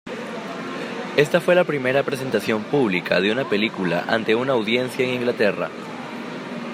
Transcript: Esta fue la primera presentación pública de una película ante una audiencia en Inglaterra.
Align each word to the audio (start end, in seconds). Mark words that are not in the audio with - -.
Esta 1.15 1.39
fue 1.41 1.53
la 1.53 1.63
primera 1.63 2.01
presentación 2.01 2.63
pública 2.63 3.21
de 3.21 3.31
una 3.31 3.47
película 3.47 4.03
ante 4.07 4.33
una 4.33 4.53
audiencia 4.53 5.05
en 5.05 5.13
Inglaterra. 5.13 5.69